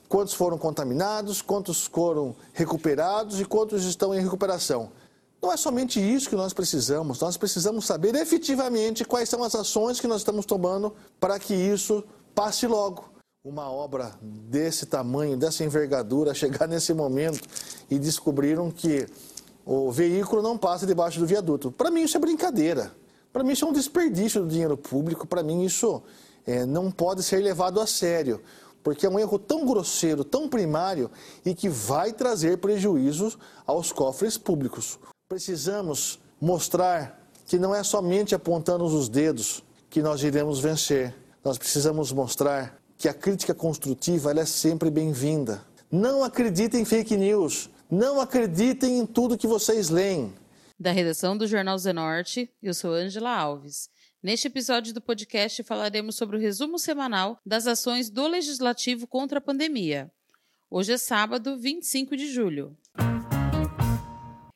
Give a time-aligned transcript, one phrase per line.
[0.08, 4.92] quantos foram contaminados, quantos foram recuperados e quantos estão em recuperação.
[5.42, 9.98] Não é somente isso que nós precisamos, nós precisamos saber efetivamente quais são as ações
[9.98, 13.11] que nós estamos tomando para que isso passe logo.
[13.44, 17.40] Uma obra desse tamanho, dessa envergadura, chegar nesse momento
[17.90, 19.04] e descobriram que
[19.66, 21.72] o veículo não passa debaixo do viaduto.
[21.72, 22.94] Para mim isso é brincadeira.
[23.32, 25.26] Para mim isso é um desperdício do dinheiro público.
[25.26, 26.04] Para mim isso
[26.46, 28.40] é, não pode ser levado a sério,
[28.80, 31.10] porque é um erro tão grosseiro, tão primário
[31.44, 35.00] e que vai trazer prejuízos aos cofres públicos.
[35.28, 41.12] Precisamos mostrar que não é somente apontando os dedos que nós iremos vencer
[41.44, 45.66] nós precisamos mostrar que a crítica construtiva é sempre bem-vinda.
[45.90, 47.68] Não acreditem em fake news.
[47.90, 50.32] Não acreditem em tudo que vocês leem.
[50.78, 53.90] Da redação do Jornal Zenorte, eu sou Angela Alves.
[54.22, 59.42] Neste episódio do podcast falaremos sobre o resumo semanal das ações do Legislativo contra a
[59.42, 60.08] pandemia.
[60.70, 62.76] Hoje é sábado, 25 de julho.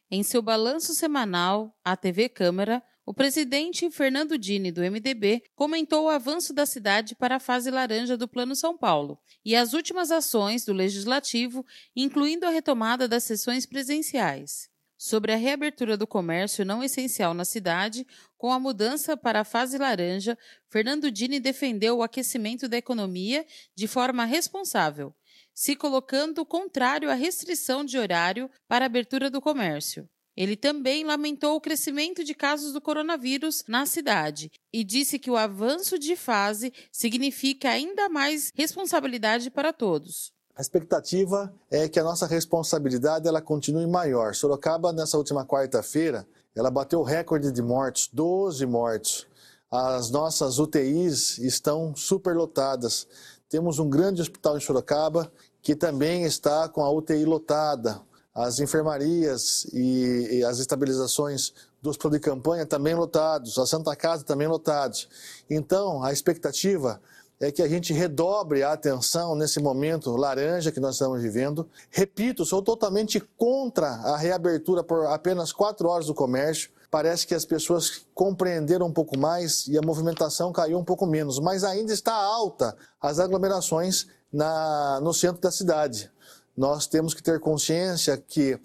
[0.09, 6.09] Em seu balanço semanal, a TV Câmara o presidente Fernando Dini, do MDB, comentou o
[6.09, 10.65] avanço da cidade para a fase laranja do Plano São Paulo e as últimas ações
[10.65, 14.69] do Legislativo, incluindo a retomada das sessões presenciais.
[14.99, 18.05] Sobre a reabertura do comércio não essencial na cidade,
[18.37, 20.37] com a mudança para a fase laranja,
[20.69, 25.15] Fernando Dini defendeu o aquecimento da economia de forma responsável,
[25.55, 30.09] se colocando contrário à restrição de horário para a abertura do comércio.
[30.37, 35.37] Ele também lamentou o crescimento de casos do coronavírus na cidade e disse que o
[35.37, 40.33] avanço de fase significa ainda mais responsabilidade para todos.
[40.55, 44.35] A expectativa é que a nossa responsabilidade ela continue maior.
[44.35, 49.27] Sorocaba, nessa última quarta-feira, ela bateu o recorde de mortes, 12 mortes.
[49.71, 53.07] As nossas UTIs estão superlotadas.
[53.49, 55.31] Temos um grande hospital em Sorocaba
[55.63, 58.01] que também está com a UTI lotada
[58.37, 64.25] as enfermarias e, e as estabilizações do hospital de campanha também lotados, a Santa Casa
[64.25, 65.09] também lotados.
[65.49, 67.01] Então, a expectativa
[67.41, 71.67] é que a gente redobre a atenção nesse momento laranja que nós estamos vivendo.
[71.91, 76.71] Repito, sou totalmente contra a reabertura por apenas quatro horas do comércio.
[76.91, 81.39] Parece que as pessoas compreenderam um pouco mais e a movimentação caiu um pouco menos,
[81.39, 86.11] mas ainda está alta as aglomerações na, no centro da cidade
[86.57, 88.59] nós temos que ter consciência que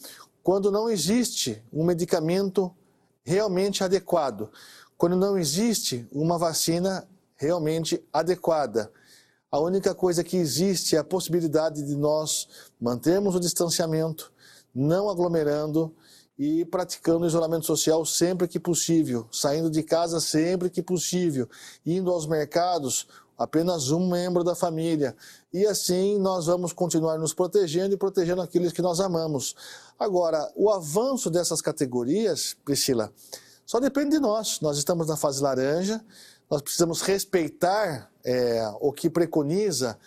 [0.44, 2.74] quando não existe um medicamento
[3.24, 4.50] realmente adequado,
[4.98, 8.92] quando não existe uma vacina realmente adequada,
[9.52, 12.48] a única coisa que existe é a possibilidade de nós
[12.80, 14.32] mantermos o distanciamento,
[14.74, 15.94] não aglomerando
[16.40, 21.50] e praticando isolamento social sempre que possível, saindo de casa sempre que possível,
[21.86, 23.08] indo aos mercados
[23.42, 25.16] apenas um membro da família.
[25.52, 29.56] E assim nós vamos continuar nos protegendo e protegendo aqueles que nós amamos.
[30.00, 33.12] Agora, o avanço dessas categorias, Priscila,
[33.66, 34.60] só depende de nós.
[34.62, 36.04] Nós estamos na fase laranja,
[36.50, 39.98] nós precisamos respeitar é, o que preconiza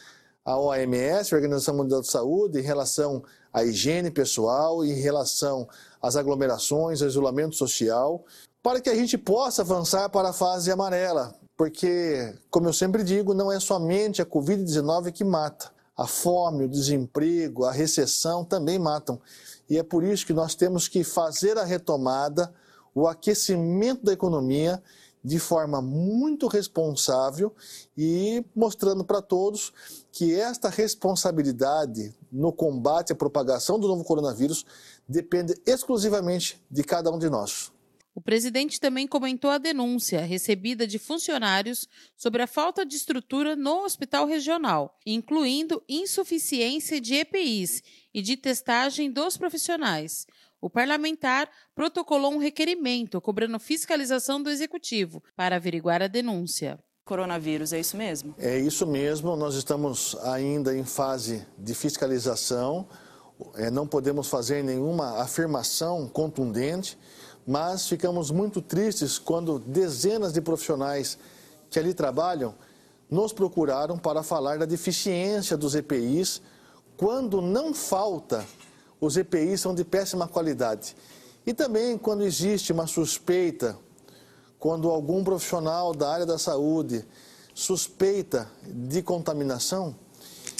[0.45, 3.23] a OMS, a Organização Mundial de Saúde, em relação
[3.53, 5.67] à higiene pessoal, em relação
[6.03, 8.25] às aglomerações, ao isolamento social,
[8.63, 13.35] para que a gente possa avançar para a fase amarela, porque, como eu sempre digo,
[13.35, 15.73] não é somente a Covid-19 que mata.
[15.97, 19.21] A fome, o desemprego, a recessão também matam.
[19.71, 22.53] E é por isso que nós temos que fazer a retomada,
[22.93, 24.83] o aquecimento da economia
[25.25, 27.55] de forma muito responsável
[27.97, 29.73] e mostrando para todos
[30.13, 34.67] que esta responsabilidade no combate à propagação do novo coronavírus
[35.09, 37.73] depende exclusivamente de cada um de nós.
[38.15, 43.83] O presidente também comentou a denúncia recebida de funcionários sobre a falta de estrutura no
[43.83, 47.83] hospital regional, incluindo insuficiência de EPIs
[48.15, 50.27] e de testagem dos profissionais.
[50.61, 56.79] O parlamentar protocolou um requerimento cobrando fiscalização do executivo para averiguar a denúncia.
[57.05, 58.35] Coronavírus, é isso mesmo?
[58.39, 59.35] É isso mesmo.
[59.37, 62.89] Nós estamos ainda em fase de fiscalização.
[63.57, 66.97] É, não podemos fazer nenhuma afirmação contundente
[67.47, 71.19] mas ficamos muito tristes quando dezenas de profissionais
[71.71, 72.55] que ali trabalham
[73.11, 76.41] nos procuraram para falar da deficiência dos EPIs,
[76.97, 78.45] quando não falta,
[79.01, 80.97] os EPIs são de péssima qualidade.
[81.47, 83.77] E também quando existe uma suspeita,
[84.59, 87.05] quando algum profissional da área da saúde
[87.55, 89.95] suspeita de contaminação,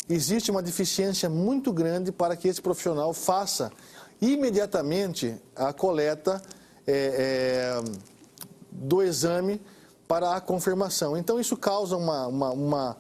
[0.09, 3.73] existe uma deficiência muito grande para que esse profissional faça
[4.21, 6.43] imediatamente a coleta
[6.87, 7.85] é, é,
[8.71, 9.61] do exame
[10.07, 11.17] para a confirmação.
[11.17, 12.97] Então, isso causa uma, uma, uma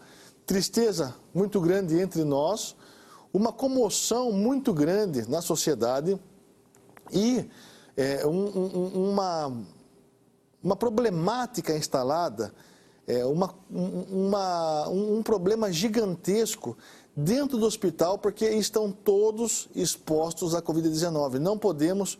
[0.47, 2.77] tristeza muito grande entre nós,
[3.33, 6.19] uma comoção muito grande na sociedade
[7.13, 7.49] e
[7.97, 9.53] é, um, um, uma,
[10.63, 12.53] uma problemática instalada,
[13.07, 16.77] é, uma, uma, um problema gigantesco
[17.15, 21.39] dentro do hospital, porque estão todos expostos à Covid-19.
[21.39, 22.19] Não podemos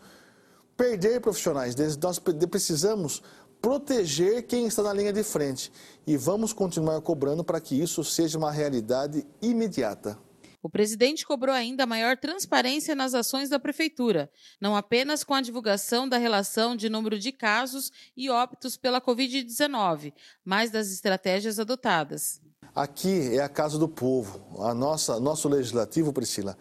[0.75, 1.75] perder profissionais.
[2.01, 3.21] Nós precisamos
[3.61, 5.71] proteger quem está na linha de frente
[6.05, 10.17] e vamos continuar cobrando para que isso seja uma realidade imediata.
[10.61, 16.09] O presidente cobrou ainda maior transparência nas ações da prefeitura, não apenas com a divulgação
[16.09, 20.11] da relação de número de casos e óbitos pela Covid-19,
[20.43, 22.41] mas das estratégias adotadas.
[22.73, 24.43] Aqui é a casa do povo.
[24.63, 26.57] A nossa, nosso legislativo, Priscila,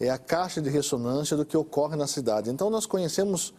[0.00, 2.50] é a caixa de ressonância do que ocorre na cidade.
[2.50, 3.52] Então nós conhecemos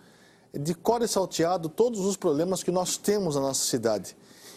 [0.53, 4.15] de cor e salteado todos os problemas que nós temos na nossa cidade.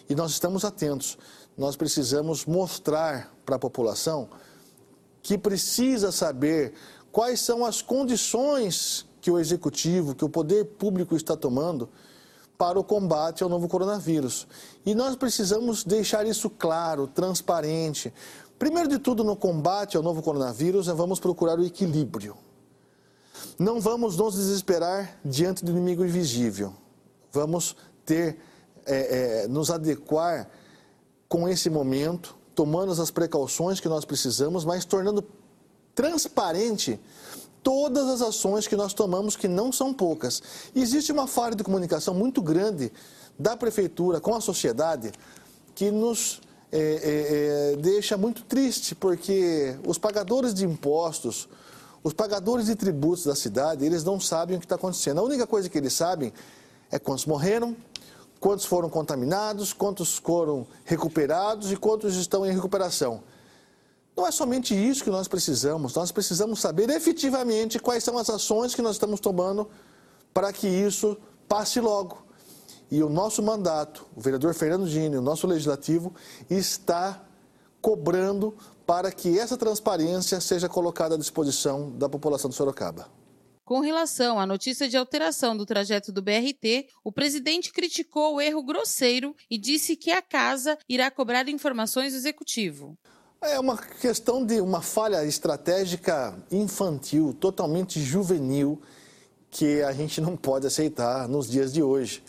[0.09, 1.17] E nós estamos atentos.
[1.57, 4.29] Nós precisamos mostrar para a população
[5.21, 6.73] que precisa saber
[7.11, 11.89] quais são as condições que o executivo, que o poder público está tomando
[12.57, 14.47] para o combate ao novo coronavírus.
[14.85, 18.13] E nós precisamos deixar isso claro, transparente.
[18.63, 22.37] Primeiro de tudo, no combate ao novo coronavírus, vamos procurar o equilíbrio.
[23.59, 26.73] Não vamos nos desesperar diante do inimigo invisível.
[27.29, 27.75] Vamos
[28.05, 28.39] ter,
[28.85, 30.49] é, é, nos adequar
[31.27, 35.25] com esse momento, tomando as precauções que nós precisamos, mas tornando
[35.93, 36.97] transparente
[37.61, 40.41] todas as ações que nós tomamos, que não são poucas.
[40.73, 42.93] existe uma falha de comunicação muito grande
[43.37, 45.11] da prefeitura com a sociedade
[45.75, 46.39] que nos
[46.75, 51.47] é, é, é, deixa muito triste, porque os pagadores de impostos,
[52.03, 55.19] os pagadores de tributos da cidade, eles não sabem o que está acontecendo.
[55.19, 56.33] A única coisa que eles sabem
[56.91, 57.75] é quantos morreram,
[58.39, 63.21] quantos foram contaminados, quantos foram recuperados e quantos estão em recuperação.
[64.17, 68.73] Não é somente isso que nós precisamos, nós precisamos saber efetivamente quais são as ações
[68.73, 69.69] que nós estamos tomando
[70.33, 71.15] para que isso
[71.47, 72.22] passe logo.
[72.91, 76.13] E o nosso mandato, o vereador Fernando Gini, o nosso legislativo,
[76.49, 77.23] está
[77.81, 83.07] cobrando para que essa transparência seja colocada à disposição da população de Sorocaba.
[83.65, 88.61] Com relação à notícia de alteração do trajeto do BRT, o presidente criticou o erro
[88.61, 92.97] grosseiro e disse que a casa irá cobrar informações do executivo.
[93.41, 98.81] É uma questão de uma falha estratégica infantil, totalmente juvenil,
[99.49, 102.21] que a gente não pode aceitar nos dias de hoje.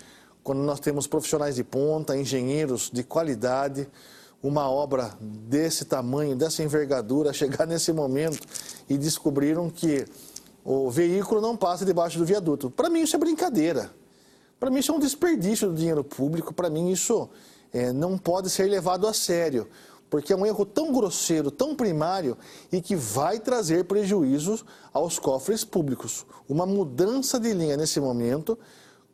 [0.44, 3.88] Quando nós temos profissionais de ponta, engenheiros de qualidade,
[4.42, 8.38] uma obra desse tamanho, dessa envergadura, chegar nesse momento
[8.86, 10.04] e descobriram que
[10.62, 12.70] o veículo não passa debaixo do viaduto.
[12.70, 13.90] Para mim isso é brincadeira.
[14.60, 16.52] Para mim isso é um desperdício do dinheiro público.
[16.52, 17.26] Para mim isso
[17.72, 19.66] é, não pode ser levado a sério,
[20.10, 22.36] porque é um erro tão grosseiro, tão primário
[22.70, 26.26] e que vai trazer prejuízos aos cofres públicos.
[26.46, 28.58] Uma mudança de linha nesse momento,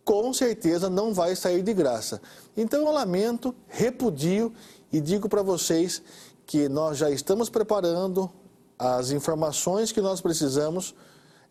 [0.05, 2.21] com certeza não vai sair de graça.
[2.57, 4.53] Então eu lamento, repudio
[4.93, 6.03] e digo para vocês
[6.47, 8.31] que nós já estamos preparando
[8.79, 10.95] as informações que nós precisamos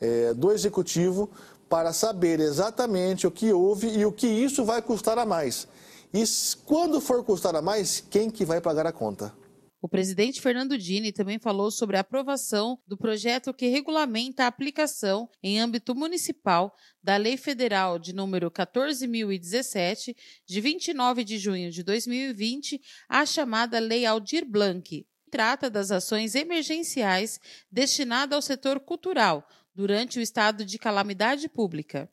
[0.01, 1.29] é, do Executivo
[1.69, 5.67] para saber exatamente o que houve e o que isso vai custar a mais.
[6.11, 6.23] E
[6.65, 9.31] quando for custar a mais, quem que vai pagar a conta?
[9.81, 15.29] O presidente Fernando Dini também falou sobre a aprovação do projeto que regulamenta a aplicação
[15.41, 22.81] em âmbito municipal da Lei Federal de número 14017 de 29 de junho de 2020,
[23.07, 25.07] a chamada Lei Aldir Blanc.
[25.31, 27.39] Trata das ações emergenciais
[27.71, 32.09] destinadas ao setor cultural, durante o estado de calamidade pública.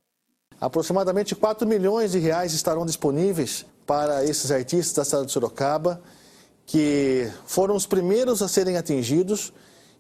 [0.61, 6.01] Aproximadamente 4 milhões de reais estarão disponíveis para esses artistas da cidade de Sorocaba,
[6.67, 9.53] que foram os primeiros a serem atingidos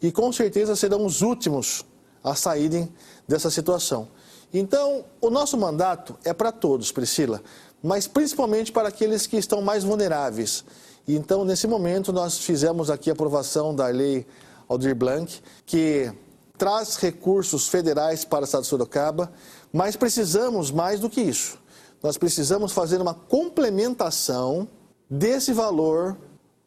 [0.02, 1.85] e com certeza serão os últimos
[2.23, 2.92] a saírem
[3.26, 4.08] dessa situação.
[4.52, 7.40] Então, o nosso mandato é para todos, Priscila,
[7.82, 10.64] mas principalmente para aqueles que estão mais vulneráveis.
[11.06, 14.26] Então, nesse momento, nós fizemos aqui a aprovação da lei
[14.68, 16.12] Aldir Blanc, que
[16.58, 19.32] traz recursos federais para o estado de Sorocaba,
[19.73, 21.58] mas precisamos mais do que isso.
[22.02, 24.68] Nós precisamos fazer uma complementação
[25.08, 26.16] desse valor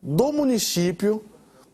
[0.01, 1.23] do município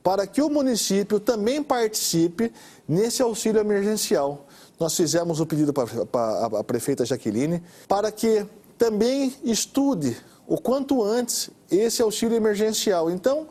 [0.03, 2.51] para que o município também participe
[2.87, 4.45] nesse auxílio emergencial.
[4.79, 8.45] Nós fizemos o pedido para a prefeita Jaqueline para que
[8.77, 10.15] também estude
[10.47, 13.09] o quanto antes esse auxílio emergencial.
[13.09, 13.47] Então,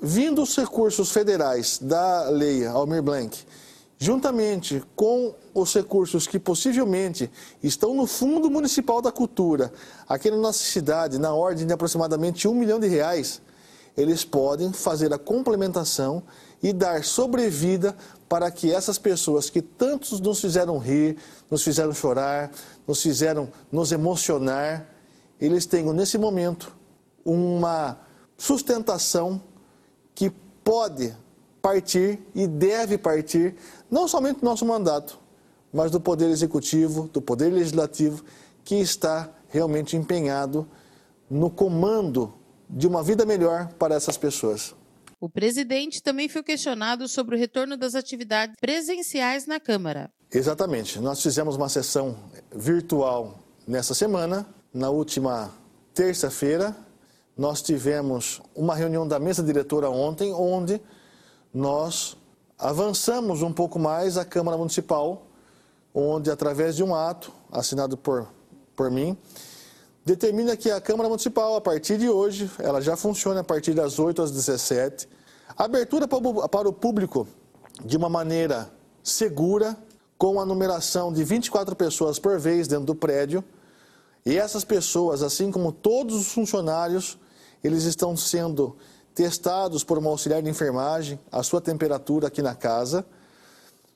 [0.00, 3.38] vindo os recursos federais da lei Almir Blanc,
[3.98, 7.30] juntamente com os recursos que possivelmente
[7.62, 9.72] estão no Fundo Municipal da Cultura,
[10.08, 13.42] aqui na nossa cidade, na ordem de aproximadamente um milhão de reais,
[13.96, 16.22] eles podem fazer a complementação
[16.62, 17.96] e dar sobrevida
[18.28, 21.16] para que essas pessoas que tantos nos fizeram rir,
[21.50, 22.50] nos fizeram chorar,
[22.86, 24.88] nos fizeram nos emocionar,
[25.40, 26.74] eles tenham nesse momento
[27.24, 27.98] uma
[28.38, 29.42] sustentação
[30.14, 30.30] que
[30.64, 31.14] pode
[31.60, 33.54] partir e deve partir
[33.90, 35.18] não somente do nosso mandato,
[35.72, 38.24] mas do Poder Executivo, do Poder Legislativo,
[38.64, 40.66] que está realmente empenhado
[41.28, 42.32] no comando
[42.72, 44.74] de uma vida melhor para essas pessoas.
[45.20, 50.10] O presidente também foi questionado sobre o retorno das atividades presenciais na Câmara.
[50.32, 50.98] Exatamente.
[50.98, 52.16] Nós fizemos uma sessão
[52.52, 53.38] virtual
[53.68, 54.46] nessa semana.
[54.74, 55.52] Na última
[55.94, 56.74] terça-feira,
[57.36, 60.80] nós tivemos uma reunião da mesa diretora ontem, onde
[61.52, 62.16] nós
[62.58, 65.26] avançamos um pouco mais a Câmara Municipal,
[65.94, 68.26] onde, através de um ato assinado por,
[68.74, 69.16] por mim,
[70.04, 73.98] determina que a Câmara Municipal, a partir de hoje, ela já funciona a partir das
[73.98, 75.08] 8 às 17,
[75.56, 77.26] abertura para o público
[77.84, 79.76] de uma maneira segura,
[80.18, 83.42] com a numeração de 24 pessoas por vez dentro do prédio.
[84.24, 87.18] E essas pessoas, assim como todos os funcionários,
[87.62, 88.76] eles estão sendo
[89.14, 93.04] testados por uma auxiliar de enfermagem, a sua temperatura aqui na casa.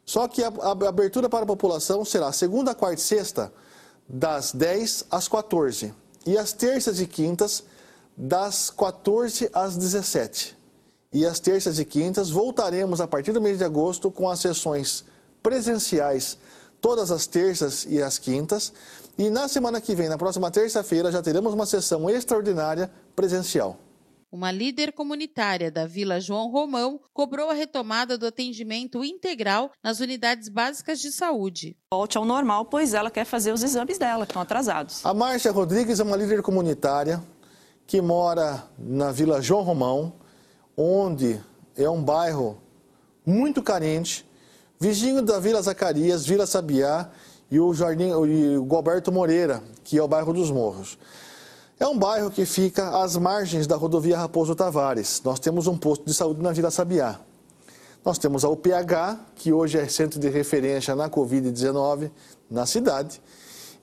[0.05, 0.51] Só que a
[0.89, 3.53] abertura para a população será segunda, quarta e sexta,
[4.09, 5.93] das 10 às 14.
[6.27, 7.63] E as terças e quintas,
[8.17, 10.57] das 14 às 17.
[11.13, 15.05] E as terças e quintas voltaremos a partir do mês de agosto com as sessões
[15.43, 16.37] presenciais
[16.81, 18.73] todas as terças e as quintas.
[19.19, 23.79] E na semana que vem, na próxima terça-feira, já teremos uma sessão extraordinária presencial.
[24.31, 30.49] Uma líder comunitária da Vila João Romão cobrou a retomada do atendimento integral nas unidades
[30.49, 31.77] básicas de saúde.
[31.93, 35.07] Volte ao normal, pois ela quer fazer os exames dela, que estão atrasados.
[35.07, 37.23] A Márcia Rodrigues é uma líder comunitária
[37.87, 40.13] que mora na Vila João Romão,
[40.77, 41.41] onde
[41.77, 42.61] é um bairro
[43.25, 44.27] muito carente,
[44.79, 47.11] vizinho da Vila Zacarias, Vila Sabiá
[47.49, 50.99] e o Jardim e o Goberto Moreira, que é o bairro dos Morros.
[51.79, 55.21] É um bairro que fica às margens da rodovia Raposo Tavares.
[55.23, 57.21] Nós temos um posto de saúde na Vila Sabiá.
[58.03, 62.11] Nós temos a UPH, que hoje é centro de referência na Covid-19
[62.51, 63.21] na cidade.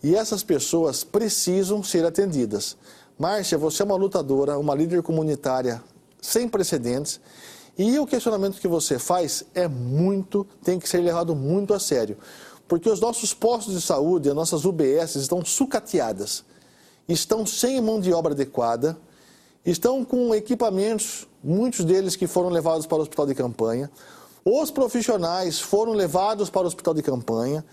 [0.01, 2.75] E essas pessoas precisam ser atendidas.
[3.19, 5.79] Márcia, você é uma lutadora, uma líder comunitária
[6.19, 7.21] sem precedentes.
[7.77, 12.17] E o questionamento que você faz é muito, tem que ser levado muito a sério.
[12.67, 16.43] Porque os nossos postos de saúde, as nossas UBS estão sucateadas
[17.07, 18.97] estão sem mão de obra adequada,
[19.65, 23.89] estão com equipamentos, muitos deles que foram levados para o hospital de campanha.
[24.45, 27.63] Os profissionais foram levados para o hospital de campanha.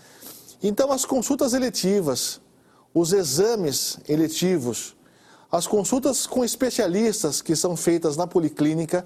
[0.63, 2.39] Então, as consultas eletivas,
[2.93, 4.95] os exames eletivos,
[5.51, 9.05] as consultas com especialistas que são feitas na policlínica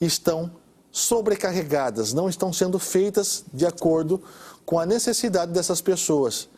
[0.00, 0.50] estão
[0.90, 4.20] sobrecarregadas, não estão sendo feitas de acordo
[4.66, 6.48] com a necessidade dessas pessoas.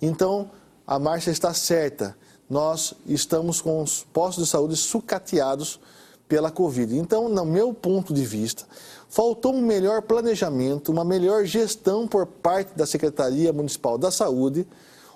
[0.00, 0.50] Então,
[0.86, 2.16] a marcha está certa
[2.48, 5.80] nós estamos com os postos de saúde sucateados
[6.28, 6.96] pela Covid.
[6.96, 8.64] Então, no meu ponto de vista,
[9.08, 14.66] faltou um melhor planejamento, uma melhor gestão por parte da Secretaria Municipal da Saúde,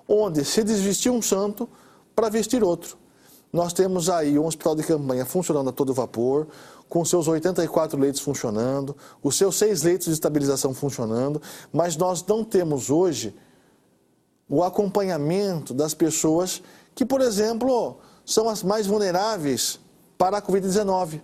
[0.09, 1.69] onde se desvestir um santo
[2.15, 2.97] para vestir outro.
[3.53, 6.47] Nós temos aí um hospital de campanha funcionando a todo vapor,
[6.89, 11.41] com seus 84 leitos funcionando, os seus seis leitos de estabilização funcionando,
[11.73, 13.35] mas nós não temos hoje
[14.49, 16.61] o acompanhamento das pessoas
[17.01, 19.81] que, por exemplo, são as mais vulneráveis
[20.19, 21.23] para a Covid-19.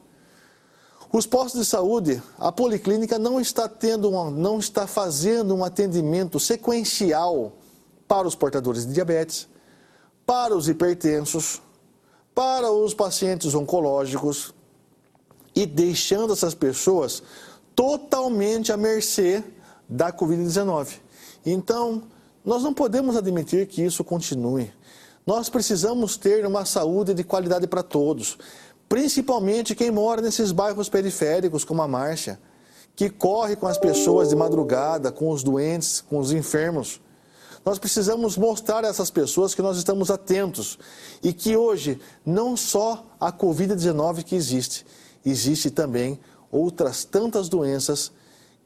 [1.12, 6.40] Os postos de saúde, a policlínica não está tendo, uma, não está fazendo um atendimento
[6.40, 7.58] sequencial
[8.08, 9.46] para os portadores de diabetes,
[10.24, 11.60] para os hipertensos,
[12.34, 14.54] para os pacientes oncológicos
[15.54, 17.22] e deixando essas pessoas
[17.74, 19.44] totalmente à mercê
[19.86, 21.00] da Covid-19.
[21.44, 22.04] Então,
[22.42, 24.72] nós não podemos admitir que isso continue.
[25.26, 28.38] Nós precisamos ter uma saúde de qualidade para todos,
[28.88, 32.38] principalmente quem mora nesses bairros periféricos, como a Márcia,
[32.94, 37.00] que corre com as pessoas de madrugada, com os doentes, com os enfermos.
[37.64, 40.78] Nós precisamos mostrar a essas pessoas que nós estamos atentos
[41.20, 44.86] e que hoje não só a Covid-19 que existe,
[45.24, 46.20] existe também
[46.52, 48.12] outras tantas doenças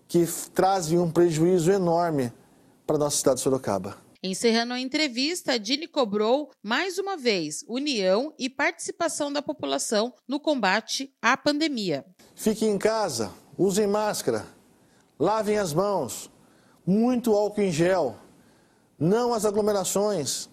[0.07, 2.31] que trazem um prejuízo enorme
[2.87, 4.10] para a nossa cidade de Sorocaba.
[4.23, 10.39] Encerrando a entrevista, a Dini cobrou, mais uma vez, união e participação da população no
[10.39, 12.05] combate à pandemia.
[12.35, 14.47] Fiquem em casa, usem máscara,
[15.19, 16.31] lavem as mãos,
[16.87, 18.19] muito álcool em gel,
[18.99, 20.51] não as aglomerações,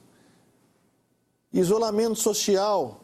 [1.51, 3.03] isolamento social.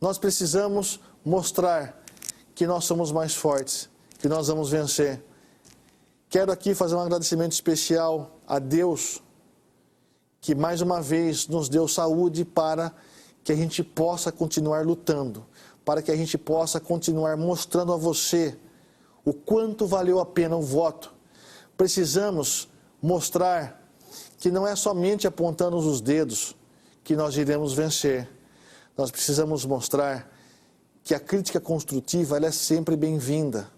[0.00, 2.02] Nós precisamos mostrar
[2.54, 5.22] que nós somos mais fortes, que nós vamos vencer.
[6.30, 9.20] Quero aqui fazer um agradecimento especial a Deus
[10.40, 12.92] que mais uma vez nos deu saúde para
[13.44, 15.46] que a gente possa continuar lutando,
[15.84, 18.56] para que a gente possa continuar mostrando a você
[19.24, 21.12] o quanto valeu a pena o voto.
[21.76, 22.68] Precisamos
[23.02, 23.80] mostrar
[24.38, 26.56] que não é somente apontando os dedos
[27.04, 28.28] que nós iremos vencer.
[28.96, 30.30] Nós precisamos mostrar
[31.04, 33.68] que a crítica construtiva é sempre bem-vinda.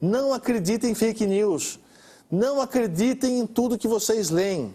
[0.00, 1.80] Não acreditem em fake news.
[2.30, 4.74] Não acreditem em tudo que vocês leem.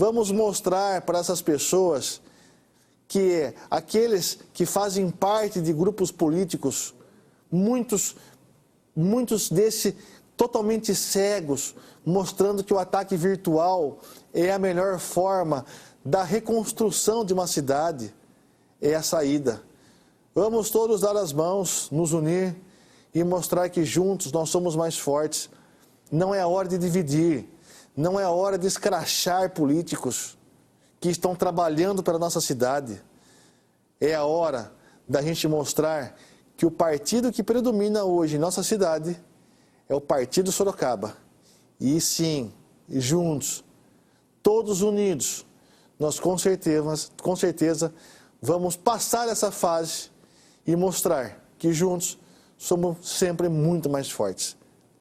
[0.00, 2.22] Vamos mostrar para essas pessoas
[3.08, 6.94] que aqueles que fazem parte de grupos políticos,
[7.50, 8.14] muitos,
[8.94, 9.94] muitos desses
[10.36, 11.74] totalmente cegos,
[12.06, 13.98] mostrando que o ataque virtual
[14.32, 15.66] é a melhor forma
[16.04, 18.14] da reconstrução de uma cidade,
[18.80, 19.60] é a saída.
[20.32, 22.54] Vamos todos dar as mãos, nos unir
[23.12, 25.50] e mostrar que juntos nós somos mais fortes.
[26.08, 27.48] Não é hora de dividir,
[27.98, 30.38] não é hora de escrachar políticos
[31.00, 33.02] que estão trabalhando para a nossa cidade.
[34.00, 34.72] É a hora
[35.08, 36.16] da gente mostrar
[36.56, 39.20] que o partido que predomina hoje em nossa cidade
[39.88, 41.16] é o Partido Sorocaba.
[41.80, 42.52] E sim,
[42.88, 43.64] juntos,
[44.44, 45.44] todos unidos,
[45.98, 47.92] nós com certeza, com certeza
[48.40, 50.08] vamos passar essa fase
[50.64, 52.16] e mostrar que juntos
[52.56, 54.57] somos sempre muito mais fortes.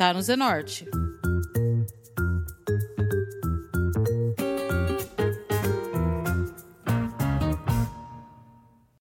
[0.00, 0.88] tá no Zenorte.